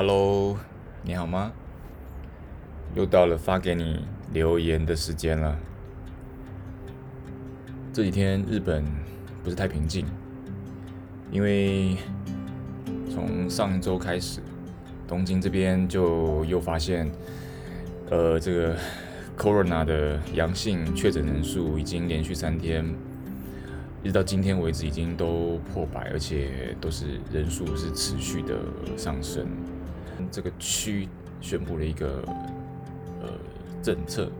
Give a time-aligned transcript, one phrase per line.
[0.00, 0.56] Hello，
[1.02, 1.50] 你好吗？
[2.94, 5.58] 又到了发给你留言的时间了。
[7.92, 8.84] 这几天日本
[9.42, 10.06] 不是太平静，
[11.32, 11.96] 因为
[13.10, 14.40] 从上周开始，
[15.08, 17.10] 东京这边就又发现，
[18.08, 18.76] 呃，这个
[19.36, 22.86] Corona 的阳性确诊人数已经连续三天。
[24.04, 28.54] 一直到今天为止，已经都破百，而且都是人数是持续的
[28.96, 29.44] 上升。
[30.30, 31.08] 这个区
[31.40, 32.22] 宣布了一个
[33.20, 33.28] 呃
[33.82, 34.30] 政策，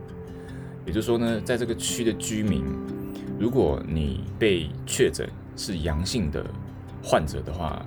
[0.85, 2.63] 也就是说呢，在这个区的居民，
[3.39, 6.45] 如果你被确诊是阳性的
[7.03, 7.85] 患者的话，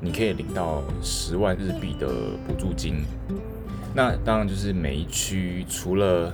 [0.00, 2.08] 你可以领到十万日币的
[2.46, 3.04] 补助金。
[3.94, 6.32] 那当然就是每一区除了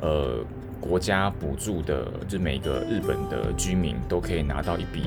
[0.00, 0.44] 呃。
[0.80, 5.02] 国家补助的，就是每个日本的居民都可以拿到一笔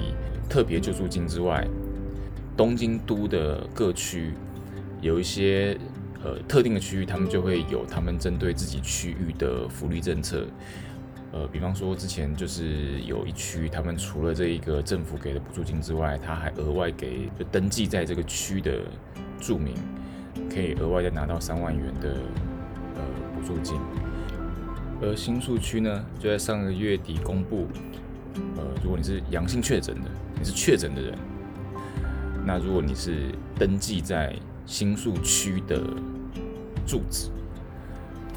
[0.49, 1.63] 特别救助金之外，
[2.55, 4.33] 东京都的各区
[5.01, 5.77] 有一些
[6.23, 10.45] 呃特定的区域，他们就会有他们针对自己区域的福利政策。
[11.33, 18.79] 呃，比方说之前就是有一区，他们除了这一个政府给的补助金之外，他还额外给就登记在这个区的
[19.37, 19.75] 住民，
[20.49, 22.13] 可以额外再拿到三万元的
[22.95, 23.01] 呃
[23.35, 23.77] 补助金。
[25.01, 27.67] 而新宿区呢，就在上个月底公布，
[28.55, 31.13] 呃，如果你是阳性确诊的，你是确诊的人，
[32.45, 33.25] 那如果你是
[33.59, 34.33] 登记在
[34.67, 35.81] 新宿区的
[36.85, 37.29] 住址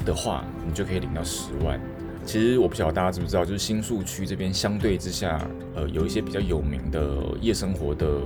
[0.05, 1.79] 的话，你就可以领到十万。
[2.25, 8.21] 其实我不晓得大家知不知道，就是新宿区这边相对之下，呃，有一些比较有名的夜生活的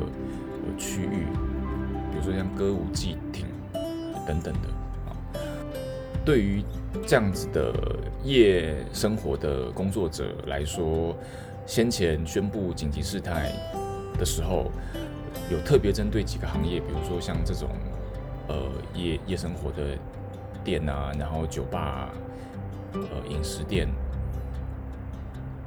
[0.77, 1.25] 区域，
[2.11, 3.45] 比如说像歌舞伎町
[4.27, 4.69] 等等的
[5.09, 5.17] 啊。
[6.23, 6.63] 对于
[7.07, 7.73] 这样子的
[8.23, 11.15] 夜生活的工作者来说，
[11.65, 13.51] 先前宣布紧急事态
[14.19, 14.71] 的时候，
[15.49, 17.69] 有特别针对几个行业，比如说像这种
[18.47, 19.97] 呃夜夜生活的
[20.63, 22.09] 店啊，然后酒吧啊，
[22.93, 23.87] 呃饮食店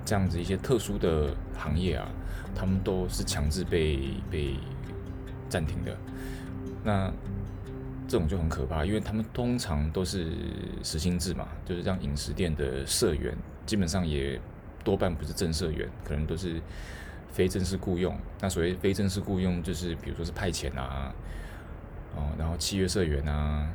[0.04, 2.08] 这样子一些特殊的行业啊，
[2.54, 4.54] 他们都是强制被被
[5.48, 5.96] 暂停的。
[6.82, 7.12] 那
[8.06, 10.32] 这种就很可怕，因为他们通常都是
[10.82, 14.40] 实薪制嘛，就是让饮食店的社员基本上也
[14.82, 16.58] 多半不是正社员，可能都是
[17.30, 18.16] 非正式雇佣。
[18.40, 21.12] 那所谓非正式雇佣，就是比如说是派遣啊，
[22.16, 23.72] 哦，然后契约社员啊，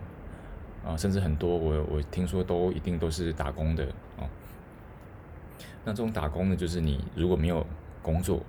[0.85, 3.85] 啊，甚至很多我我听说都一定都是打工的
[4.17, 4.27] 哦。
[5.85, 7.65] 那这种打工呢，就是你如果没有
[8.01, 8.41] 工作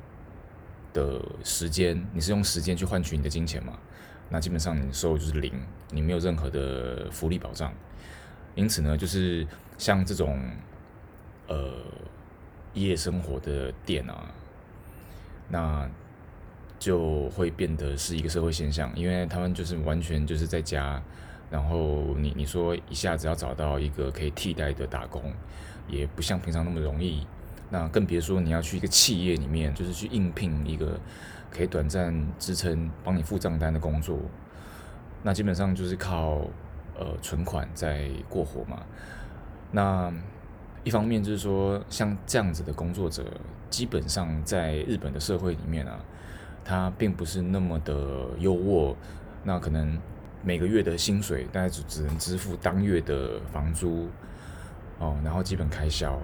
[0.93, 3.79] 的时间，你是用时间去换取你的金钱嘛？
[4.31, 5.53] 那基本上你收入就是零，
[5.91, 7.73] 你没有任何的福利保障，
[8.55, 9.47] 因此呢，就是
[9.79, 10.41] 像这种
[11.47, 11.73] 呃
[12.73, 14.31] 夜生活的店啊，
[15.49, 15.89] 那
[16.85, 21.03] 就会变得是一个社会现象，因为他们就是完全就是在家，
[21.51, 25.33] 然后你你说一下子要找到一个可以替代的打工，
[25.89, 27.27] 也不像平常那么容易，
[27.71, 31.01] 那更别说你要去一个企业里面，就是去应聘一个。
[31.57, 34.19] 可以短暂支撑、帮你付账单的工作，
[35.23, 36.39] 那基本上就是靠
[36.99, 38.83] 呃存款在过活嘛。
[39.71, 40.13] 那
[40.83, 43.25] 一方面就是说，像这样子的工作者，
[43.71, 46.01] 基本上在日本的社会里面啊，
[46.65, 48.97] 他并不是那么的优渥。
[49.43, 50.01] 那可能
[50.43, 54.09] 每个月的薪水大概只只能支付当月的房租
[54.99, 56.19] 哦，然后基本开销。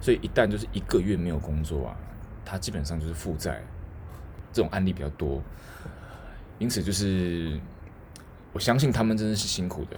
[0.00, 1.96] 所以一旦就是一个月没有工作啊，
[2.44, 3.60] 他基本上就是负债。
[4.52, 5.40] 这种案例比较多，
[6.58, 7.56] 因此就是
[8.52, 9.96] 我相信他们真的是辛苦的。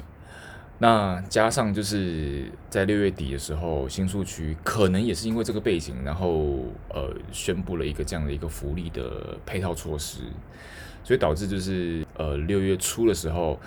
[0.82, 10.22] 那加上就是在六月底的时候，新宿区可能也是因为这个背景，然后呃宣布了一个这样的一个福利的配套措施，
[11.04, 13.60] 所以导致就是呃六月初的时候，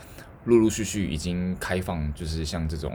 [0.44, 2.92] 陆陆续续已经开放，就是像这种。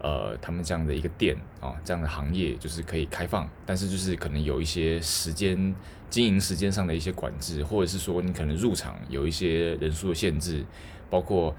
[0.00, 5.74] 呃，他们这样的一个店啊，这样的行业就是可以开放，但是就是可能有一些时间
[6.08, 10.64] 经营时间上的一些管制，或者是说你可能入场有一些人数的限制，
[11.10, 11.52] 包括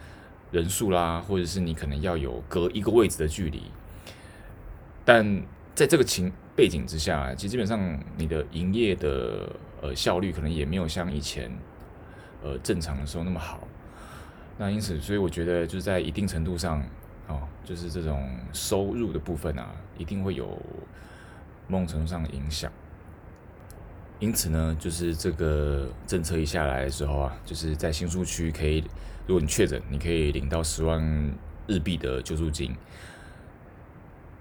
[0.51, 3.63] 人数啦，或者是你可能要有隔一个位置的距离。
[5.05, 5.43] 但
[5.75, 9.49] 在这个情背景之下，其实基本上你的营业的
[9.81, 11.51] 呃效率可能也没有像以前
[12.43, 13.67] 呃正常的时候那么好。
[14.57, 16.83] 那因此，所以我觉得就是在一定程度上。
[17.29, 19.69] 哦，就是这种收入的部分啊，
[19.99, 20.57] 一定会有
[21.67, 22.71] 某种程度上的影响。
[24.19, 28.83] 因此呢，就是这个政策一下来的时候啊，就是在新宿区可以，
[29.25, 31.01] 如果你确诊，你可以领到十万
[31.67, 32.75] 日币的救助金。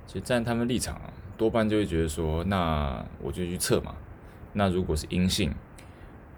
[0.06, 1.00] 其实站在他们立场，
[1.36, 3.94] 多半就会觉得说，那我就去测嘛。
[4.52, 5.54] 那如果是阴性，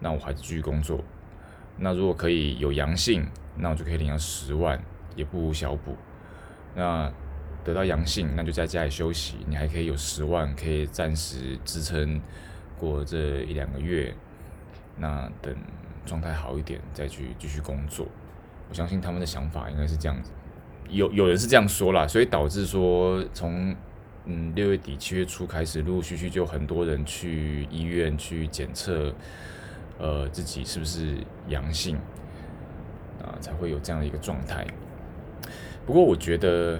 [0.00, 1.02] 那我还是继续工作。
[1.78, 3.26] 那如果可以有阳性，
[3.56, 4.78] 那我就可以领到十万，
[5.16, 5.96] 也不无小补。
[6.74, 7.10] 那
[7.64, 12.20] 得到阳性，那就在家里休息，你还可以有十万，可以暂时支撑
[12.80, 14.14] 过这一两个月。
[14.96, 15.54] 那等
[16.04, 18.06] 状态好一点，再去继续工作。
[18.68, 20.30] 我相信他们的想法应该是这样子。
[20.90, 23.74] 有有人是这样说啦，所以导致说从
[24.26, 29.14] 嗯六月底七月初开始，陆陆续续就很多人去医院去检测，
[29.98, 31.16] 呃，自己是不是
[31.48, 31.96] 阳性
[33.22, 34.66] 啊，才会有这样的一个状态。
[35.86, 36.78] 不过我觉得，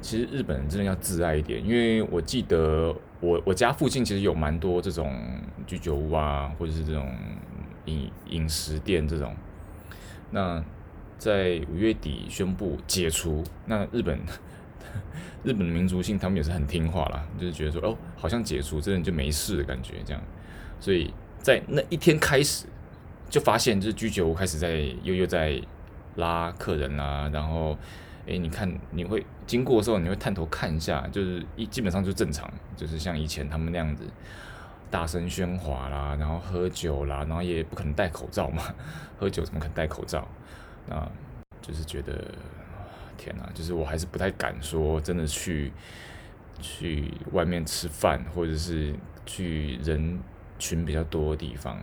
[0.00, 5.14] 其实日本人真的要自爱一点，因为我记得我我家附近其实有蛮多这种
[5.66, 7.14] 居酒屋啊，或者是这种
[7.84, 9.34] 饮饮食店这种。
[10.30, 10.62] 那
[11.18, 14.18] 在五月底宣布解除，那日本
[15.44, 20.22] 日本的民族性他们也是很听话啦，就是觉得说哦，好像解除真的就没事的感觉这样，
[20.80, 22.66] 所以在那一天开始
[23.28, 25.60] 就发现，就是居酒屋开始在又又在
[26.16, 27.76] 拉客人啊，然后
[28.26, 34.04] 诶，你看你会经过的时候，你会探头看一下，就是一基本上就正常，就是像以前他们那样子
[34.90, 38.62] 大声喧哗啦，然后喝酒啦，然后也不可能戴口罩嘛，
[39.18, 40.28] 喝酒怎么可能戴口罩？
[40.88, 41.10] 啊，
[41.62, 42.24] 就是觉得
[43.16, 45.72] 天哪，就是我还是不太敢说真的去
[46.60, 48.94] 去外面吃饭，或者是
[49.24, 50.18] 去人
[50.58, 51.78] 群比较多的地方，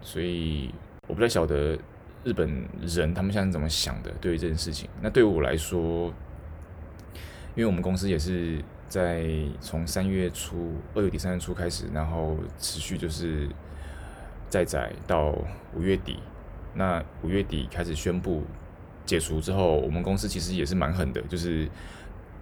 [0.00, 0.72] 所以
[1.08, 1.78] 我不太晓得
[2.24, 4.88] 日本人他们现在怎么想的，对于这件事情。
[5.00, 6.06] 那对于我来说，
[7.54, 9.26] 因为我们公司也是在
[9.60, 13.48] 从三月初、二月底、三月初开始，然后持续就是
[14.48, 15.34] 在载到
[15.74, 16.20] 五月底。
[16.74, 18.44] 那五月底开始宣布
[19.04, 21.68] 解除之后，我们公司其实也是蛮狠的，就是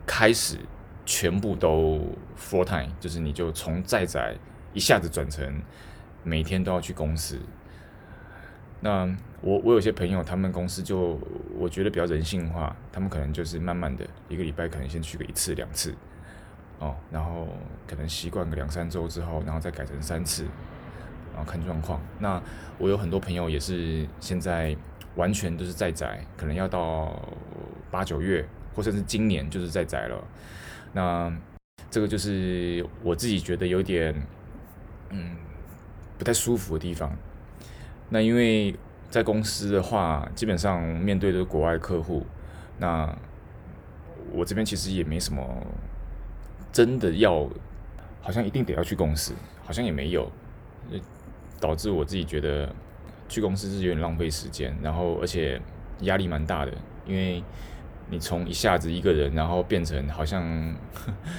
[0.06, 0.58] 开始
[1.04, 2.00] 全部都
[2.38, 4.36] full time，就是你就从在宅
[4.72, 5.60] 一下子转成
[6.22, 7.40] 每天都要去公司。
[8.80, 9.08] 那
[9.40, 11.18] 我我有些朋友，他们公司就
[11.58, 15.94] 我觉得比较人性化，他们可能就是慢慢的一个礼拜可能先去个一次两次，
[16.78, 17.48] 哦，然后
[17.86, 20.46] 可能习惯个两三周之后，然后再改成三次。
[21.32, 22.00] 然后看状况。
[22.18, 22.42] 那
[22.76, 24.76] 我有很多朋友也是现在
[25.14, 27.22] 完全都是在宅，可能要到
[27.88, 28.44] 八九月，
[28.74, 30.24] 或者是今年就是在宅了。
[30.92, 31.32] 那
[31.88, 34.12] 这个就是我自己觉得有点
[35.10, 35.36] 嗯
[36.18, 37.16] 不太舒服的地方。
[38.10, 38.76] 那因为
[39.08, 42.26] 在公司的话，基本上面对的是国外客户，
[42.78, 43.16] 那
[44.32, 45.42] 我这边其实也没什么
[46.70, 47.48] 真的要，
[48.20, 49.32] 好像一定得要去公司，
[49.64, 50.30] 好像也没有。
[51.60, 52.74] 导致我自己觉得
[53.28, 55.60] 去公司是有点浪费时间，然后而且
[56.00, 56.72] 压力蛮大的，
[57.04, 57.44] 因为
[58.08, 60.42] 你从一下子一个人，然后变成好像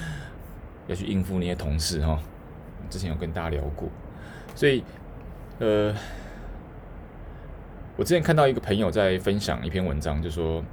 [0.86, 2.16] 要去应付那些同事哈。
[2.88, 3.88] 之前有跟大家聊过，
[4.54, 4.84] 所以
[5.58, 5.92] 呃，
[7.94, 10.64] 我之前看到一个朋友在分享一篇文章，就说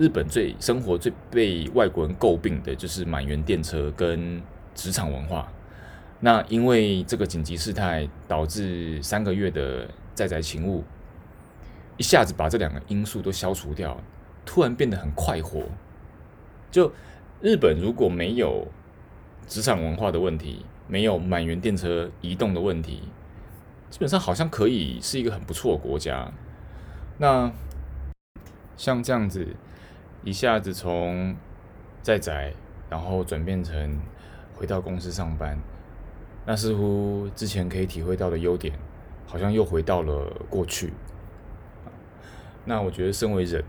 [0.00, 4.40] 日本最生活最被外国人诟病的就是满员电车跟
[4.74, 5.46] 职场文化。
[6.18, 10.82] 那因为这个紧急事态导致三个月的在宅勤务，
[11.98, 14.00] 一下子把这两个因素都消除掉，
[14.46, 15.62] 突然变得很快活。
[16.70, 16.90] 就
[17.42, 18.66] 日本如果没有
[19.46, 23.02] 职场文化的问题，没有满员电车移动的问题，
[23.90, 26.32] 基本上好像可以是一个很不错的国家。
[27.18, 27.50] 那
[28.76, 29.46] 像这样子，
[30.22, 31.34] 一下子从
[32.02, 32.52] 在宅，
[32.90, 33.98] 然后转变成
[34.54, 35.58] 回到公司上班。
[36.44, 38.78] 那似乎之前可以体会到的优点，
[39.26, 40.92] 好像又回到了过去。
[42.64, 43.64] 那我觉得，身为人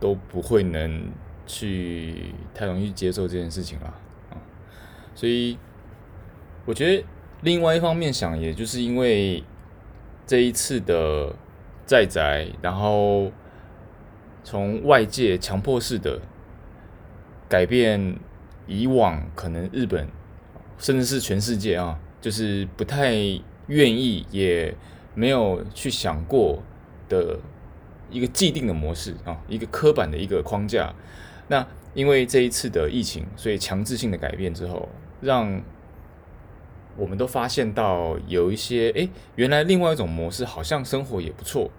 [0.00, 1.10] 都不会能
[1.46, 3.94] 去太容易接受这件事情了。
[5.14, 5.58] 所以，
[6.64, 7.04] 我觉得
[7.42, 9.44] 另外一方面想，也就是因为
[10.26, 11.34] 这一次的
[11.86, 13.30] 在宅，然后
[14.42, 16.20] 从外界强迫式的
[17.48, 18.16] 改变
[18.66, 20.08] 以往可能日本。
[20.78, 23.12] 甚至是全世界啊，就是不太
[23.68, 24.74] 愿意，也
[25.14, 26.60] 没有去想过
[27.08, 27.38] 的
[28.10, 30.92] 一个既定的模式啊，一个刻板的一个框架。
[31.46, 34.88] 那因为这一次的疫情，所以强制性的改变之后，
[35.20, 35.62] 让
[36.96, 41.70] 我们都发现到有一些，哎，原来另外一种模式好像生活也不错。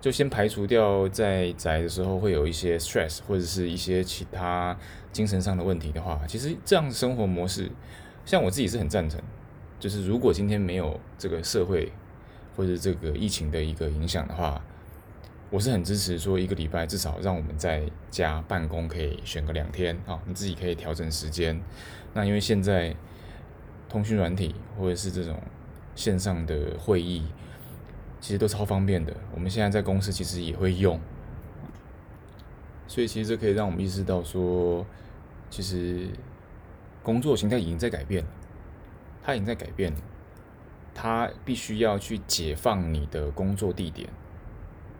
[0.00, 4.74] 就先排除掉在宅的时候会有一些 stress 或者是一些其他
[5.12, 7.70] 精神上的问题的话，其实这样的生活模式，
[8.24, 9.20] 像我自己是很赞成。
[9.78, 11.92] 就是如果今天没有这个社会
[12.56, 14.62] 或者这个疫情的一个影响的话，
[15.50, 21.60] 我是很支持说一个礼拜至少让我们在家办公可以选个两天啊，你自己可以调整时间。
[22.14, 22.94] 那因为现在
[23.90, 25.38] 通讯软体或者是这种
[25.94, 27.26] 线上的会议。
[28.22, 29.16] 其实都超方便的。
[29.34, 31.00] 我们现在在公司其实也会用，
[32.86, 34.84] 所以其实这可以让我们意识到说，
[35.48, 36.06] 其实
[37.02, 38.30] 工作形态已经在改变了，
[39.22, 39.98] 它已经在改变了，
[40.94, 44.06] 它必须要去解放你的工作地点，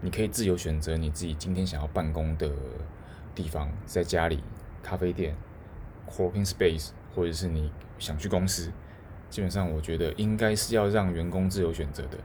[0.00, 2.50] 你可以自由选择你自己今天想要办公的
[3.34, 4.42] 地方，在家里、
[4.82, 5.36] 咖啡店、
[6.08, 8.70] co-working space，或者是你想去公司。
[9.28, 12.18] 基本上，我觉得应该是要让员工自由选择的。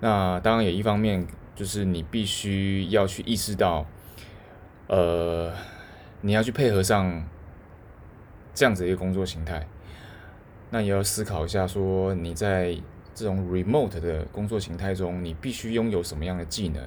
[0.00, 3.84] 那当然也一方面就是你必须要去意识到，
[4.86, 5.52] 呃，
[6.20, 7.26] 你要去配合上
[8.54, 9.66] 这样子的一个工作形态。
[10.70, 12.76] 那也要思考一下，说你在
[13.12, 16.82] 这种 remote 的工作形态中，你必须拥有什么样的技能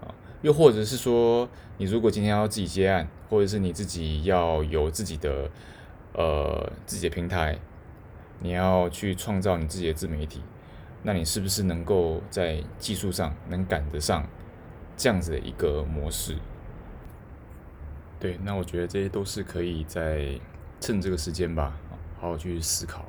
[0.00, 0.14] 啊？
[0.42, 1.48] 又或者是说，
[1.78, 5.50] 你如果今天要自己接案，或者是你自己要有自己的
[6.14, 7.58] 呃自己的平台。
[8.40, 10.42] 你要去创造你自己的自媒体，
[11.02, 14.26] 那你是不是能够在技术上能赶得上
[14.96, 16.36] 这样子的一个模式？
[18.20, 20.38] 对，那我觉得这些都是可以在
[20.80, 21.74] 趁这个时间吧，
[22.20, 23.06] 好好去思考。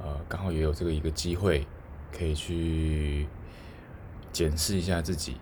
[0.00, 1.66] 呃，刚好也有这个一个机会，
[2.12, 3.28] 可以去
[4.32, 5.36] 检视一下自己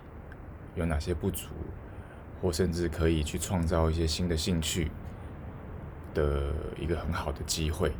[0.75, 1.47] 有哪些不足，
[2.41, 4.91] 或甚至可以去创造一些新的兴趣
[6.13, 7.91] 的一个很好的机会。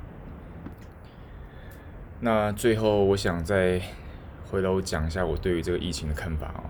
[2.20, 3.82] 那最后，我想再
[4.50, 6.64] 回头讲一下我对于这个疫情的看法啊。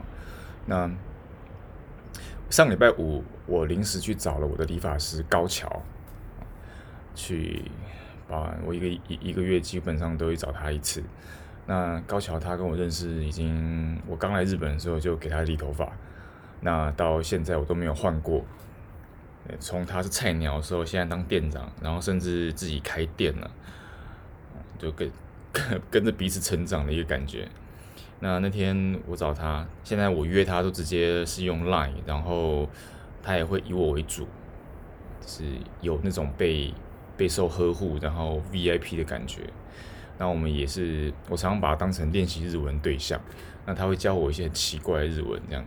[0.65, 0.89] 那
[2.49, 5.81] 上礼拜五，我临时去找了我的理发师高桥，
[7.15, 7.63] 去
[8.27, 11.03] 把我一个一一个月基本上都会找他一次。
[11.65, 15.91] 那高桥他跟我认识已经，我刚来日本的时候就给他理头发，
[16.61, 18.43] 那到现在我都没有换过。
[19.59, 23.51] 从他是菜鸟的时候，现在当店长，然后甚至自己开店了，
[24.79, 25.11] 就跟。
[25.89, 27.45] 跟着彼此成长的一个感觉。
[28.21, 32.69] 那那天我找他，现在我约他都直接是用 Line，然后
[33.21, 34.25] 他也会以我为主，
[35.27, 35.43] 是
[35.81, 36.73] 有那种被
[37.17, 39.41] 备受呵护，然后 VIP 的感觉。
[40.17, 43.19] 那我们也是，我常常把他当成练习日文对象。
[43.65, 45.65] 那他会教我一些很奇怪的日文这样。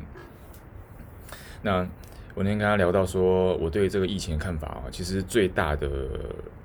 [1.61, 1.87] 那
[2.35, 5.88] 我那天跟他聊到说，我对这个疫情的看法啊，其实最大的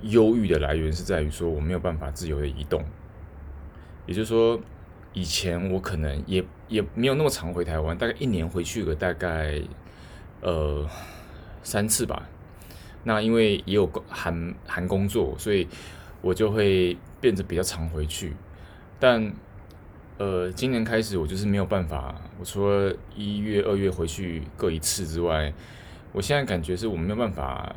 [0.02, 2.84] 忧郁的来源是在于说，我没有办法自由的移动。
[4.08, 4.60] 也就是说，
[5.14, 9.62] 以前我可能也也没有那么常回台湾，大概一年回去个大概
[10.42, 10.88] 呃
[11.62, 12.28] 三次吧。
[13.04, 15.68] 那因为也有寒寒工作，所以
[16.22, 18.34] 我就会变得比较常回去。
[19.00, 19.32] 但
[20.20, 25.54] 呃，今年开始我就是没有办法，我除了一月、二月回去各一次之外，
[26.12, 27.74] 我现在感觉是我没有办法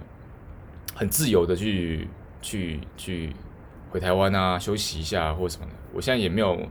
[0.92, 2.08] 很自由的去
[2.40, 3.32] 去去
[3.90, 5.72] 回台湾啊，休息一下或什么的。
[5.92, 6.68] 我现在也没有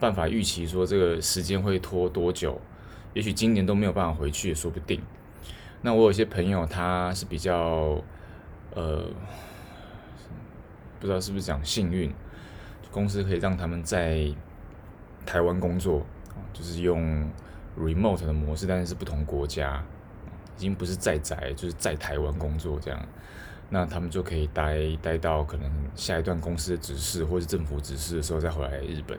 [0.00, 2.60] 办法预期说这个时间会拖多久，
[3.14, 5.00] 也许今年都没有办法回去也说不定。
[5.82, 8.02] 那我有些朋友他是比较
[8.74, 9.04] 呃，
[10.98, 12.12] 不知道是不是讲幸运，
[12.90, 14.26] 公司可以让他们在
[15.26, 16.04] 台湾工作，
[16.52, 17.30] 就是用
[17.78, 19.82] remote 的模式，但是是不同国家，
[20.56, 23.00] 已经不是在宅，就是在台湾工作这样。
[23.70, 29.18] 那他们就可以待待到可能下一段公司的指示或是政府指示的时候再回来日本。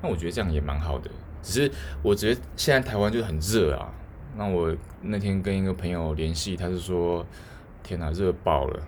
[0.00, 1.10] 那我觉得这样也蛮好的。
[1.42, 3.92] 只是我觉得现在台湾就很热啊。
[4.36, 7.26] 那我那天跟一个朋友联系，他是说
[7.82, 8.80] ：“天哪，热爆了，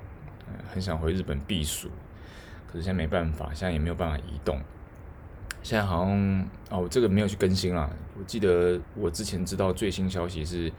[0.72, 1.90] 很想回日本避暑。”
[2.70, 4.60] 可是现在没办法，现在也没有办法移动。
[5.62, 7.90] 现在好像哦，这个没有去更新啦。
[8.18, 10.72] 我记得我之前知道最新消息是。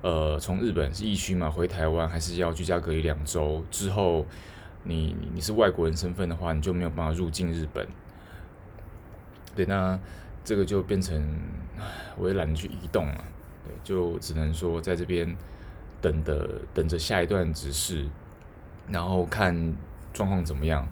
[0.00, 4.24] 呃，从日本是疫区嘛，回台湾还是要居家隔离两周之后，
[4.84, 7.84] 你你是外国人身份的话，你就没有办法入境日本。
[9.56, 9.98] 对，那
[10.44, 11.20] 这个就变成
[12.16, 13.24] 我也懒得去移动了，
[13.64, 15.36] 对，就只能说在这边
[16.00, 18.06] 等的等着下一段指示，
[18.88, 19.74] 然后看
[20.12, 20.86] 状况怎么样。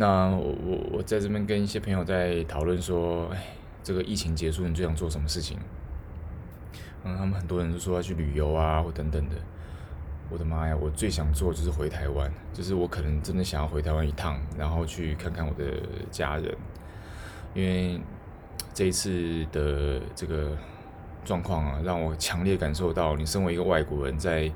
[0.00, 3.48] 那我我我在这边跟一些朋友在讨论说，哎，
[3.82, 5.58] 这个疫情结束，你最想做什么事情？
[7.04, 9.36] 嗯，他们很多人都说要去旅游啊，或等等的。
[10.30, 15.66] 我的妈呀，我最想做就是回台湾，就是我可能真的想要回台湾一趟，然后去看看我的
[16.10, 16.56] 家人。
[17.52, 18.00] 因为
[18.72, 20.56] 这一次的这个
[21.26, 24.50] 状况啊，让我强烈感受到，你身为一个外国人在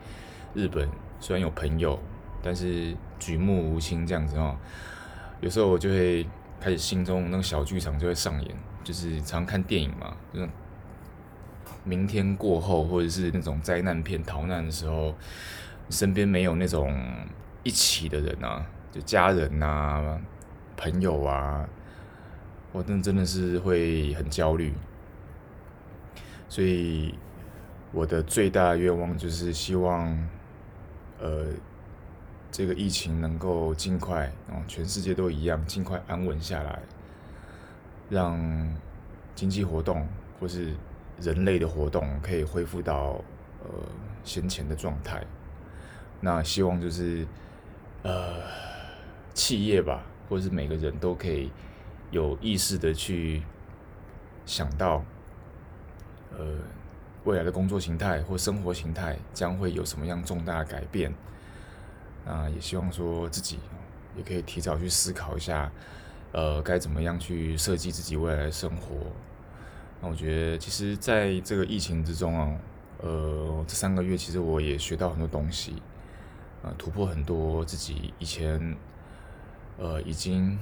[0.54, 0.88] 日本，
[1.20, 1.98] 虽然有朋友，
[2.42, 4.56] 但是举目无亲这样子哦。
[5.44, 6.26] 有时候我就会
[6.58, 10.48] 开始心中那个小剧场就会上演，就是常看电影嘛，就是。
[11.86, 15.14] 明天过后，或者是那种灾难片逃难的时候，
[15.90, 16.98] 身边没有那种
[17.62, 20.18] 一起的人啊，就家人啊、
[20.78, 21.68] 朋友啊，
[22.72, 24.72] 我真真的是会很焦虑。
[26.48, 27.14] 所以
[27.92, 30.08] 我的最大愿望就是希望，
[31.20, 31.48] 呃，
[32.54, 36.78] 这个疫情能够尽快，哦，全世界都一样，尽快安稳下来，
[38.08, 38.38] 让
[39.34, 40.06] 经济活动
[40.38, 40.73] 或是
[41.20, 43.20] 人类的活动可以恢复到
[43.64, 43.70] 呃
[44.23, 45.20] 先前的状态。
[46.20, 47.26] 那希望就是
[48.04, 48.40] 呃
[49.34, 51.50] 企业吧，或是每个人都可以
[52.12, 53.42] 有意识的去
[54.46, 55.04] 想到。
[56.38, 56.56] 呃，
[57.25, 61.12] 未来的工作形态或生活形态将会有什么样重大的改变？
[62.26, 63.58] 啊，也希望说自己
[64.16, 65.70] 也可以提早去思考一下，
[66.32, 68.96] 呃，该怎么样去设计自己未来的生活。
[70.00, 72.58] 那我觉得，其实在这个疫情之中啊，
[73.02, 75.74] 呃，这三个月其实我也学到很多东西，
[76.62, 78.76] 啊，突破很多自己以前，
[79.78, 80.58] 呃，已经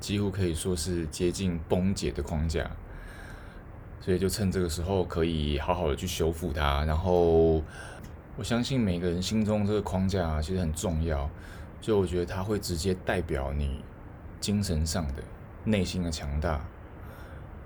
[0.00, 2.70] 几乎可以说是接近崩解的框架。
[4.00, 6.84] 所以就趁这个时候，可以好好的去修复它。
[6.84, 7.60] 然后，
[8.38, 11.28] 我相信每个人心中这个框架其实很重要。
[11.80, 13.82] 所以我觉得它会直接代表你
[14.40, 15.22] 精神上的
[15.64, 16.64] 内心的强大。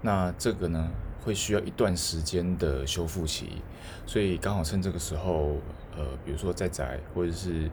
[0.00, 0.91] 那这个呢，
[1.23, 3.62] 会需要一段时间的修复期。
[4.07, 5.59] 所以刚好趁这个时候，
[5.95, 7.71] 呃，比如说在宅，或者是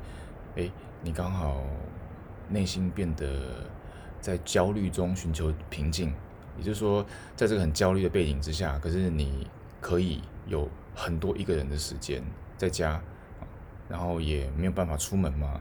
[0.56, 0.70] 诶，
[1.02, 1.64] 你刚好
[2.50, 3.66] 内心变得
[4.20, 6.14] 在焦虑中寻求平静。
[6.58, 7.06] 也就是说，
[7.38, 9.48] 在这个很焦虑的背景之下，可是你
[9.80, 12.22] 可以有很多一个人的时间
[12.60, 13.02] 在家，
[13.88, 15.60] 然后也没有办法出门嘛，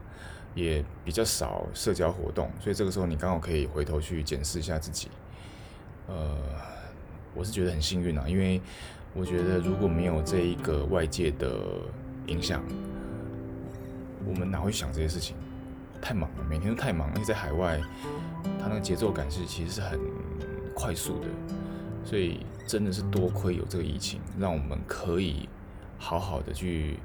[0.55, 5.09] 也比较少社交活动，所以这个时候你刚好可以回头去检视一下自己。
[6.09, 6.37] 呃，
[7.35, 8.61] 我是觉得很幸运啊，因为
[9.15, 11.49] 我觉得如果没有这一个外界的
[12.27, 12.63] 影响，
[14.27, 15.37] 我们哪会想这些事情？
[16.03, 17.81] 太忙了，每天都太忙，而且在海外，
[18.61, 19.99] 他那个节奏感是其实是很。
[20.81, 21.27] 快速的，
[22.05, 25.48] 所以真的是多亏有这个疫情，让我们可以
[25.99, 26.99] 好好的去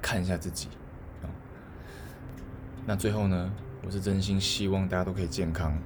[0.00, 0.68] 看一下自己
[1.22, 1.26] 啊。
[2.86, 3.50] 那最后呢，
[3.84, 5.76] 我是真心希望大家都可以健康。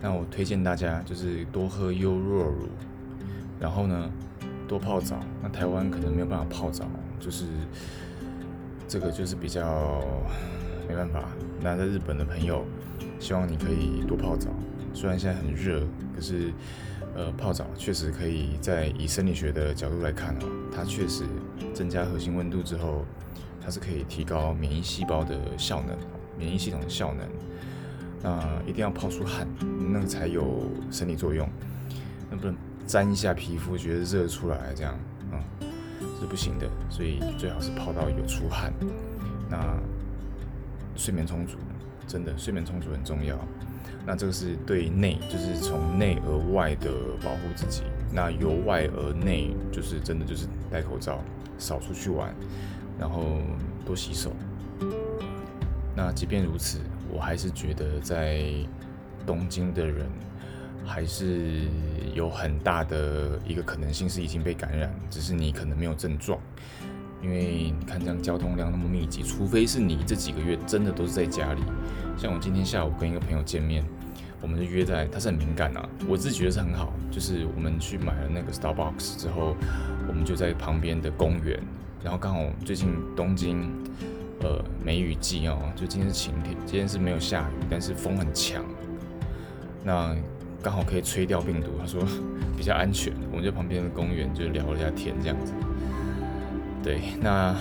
[0.00, 2.68] 那我推荐大家就是多喝优酪乳，
[3.60, 4.10] 然后呢
[4.66, 5.20] 多泡澡。
[5.40, 6.86] 那台湾可能没有办法泡澡，
[7.20, 7.46] 就是
[8.88, 10.02] 这个就是比较
[10.88, 11.28] 没办法。
[11.60, 12.64] 那在日本的朋友，
[13.20, 14.50] 希望你可以多泡澡。
[14.92, 16.52] 虽然现在很热，可是，
[17.14, 20.40] 呃，泡澡确实可以在以生理学的角度来看哦，
[20.74, 21.24] 它确实
[21.74, 23.04] 增加核心温度之后，
[23.60, 25.96] 它是可以提高免疫细胞的效能，
[26.38, 27.26] 免疫系统的效能。
[28.22, 29.46] 那一定要泡出汗，
[29.92, 31.48] 那个才有生理作用。
[32.30, 34.96] 那不能沾一下皮肤觉得热出来这样，
[35.32, 35.40] 嗯，
[36.20, 36.68] 是不行的。
[36.88, 38.72] 所以最好是泡到有出汗。
[39.50, 39.76] 那
[40.96, 41.56] 睡眠充足，
[42.06, 43.36] 真的睡眠充足很重要。
[44.04, 46.90] 那这个是对内，就是从内而外的
[47.22, 51.22] 保护自己；那由外而内，就是真的就是戴口罩，
[51.62, 52.34] 少出去玩，
[52.98, 53.38] 然后
[53.86, 54.32] 多洗手。
[55.94, 56.80] 那即便如此，
[57.12, 58.44] 我还是觉得在
[59.24, 60.06] 东京的人
[60.84, 61.68] 还是
[62.14, 66.38] 有很大的一个可能性是已经被感染，只是你可能没有症状。
[67.22, 71.62] 因为你看这样交通量那么密集，除非是你这几个月真的都是在家里。
[72.18, 73.84] 像我今天下午跟一个朋友见面，
[74.42, 76.92] 我们就约在，他是很敏感啊，我自己觉得是很好。
[77.10, 79.54] 就是我们去买了那个 Starbucks 之后，
[80.08, 81.58] 我们就在旁边的公园，
[82.02, 83.70] 然后刚好最近东京
[84.40, 88.64] 呃梅雨季哦，就今天是晴天，今天是没有下雨，但是风很强，
[89.84, 90.16] 那
[90.60, 91.70] 刚好可以吹掉病毒。
[91.80, 92.02] 他说
[92.56, 95.52] 比较安全，我们在旁边的公园就聊了一下天，这样子。
[96.82, 97.54] 对，那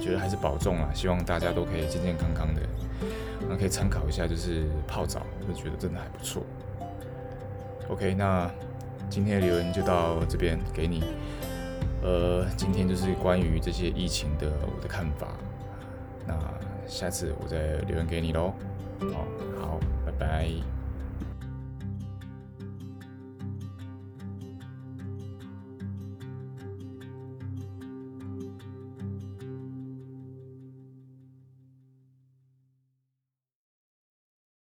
[0.00, 2.60] 觉得还是保重啊，希望大家都可以健健康康的。
[3.48, 6.42] 那可以参考一下，就是泡澡，我觉得真的还不错。
[7.88, 8.50] OK，那
[9.10, 11.02] 今天的留言就到这边给你。
[12.02, 15.28] 呃，今天就是关于这些疫情的我的看法。
[16.26, 16.34] 那
[16.88, 18.52] 下次我再留言给你喽。
[19.00, 19.26] 好，
[19.60, 20.81] 好，拜拜。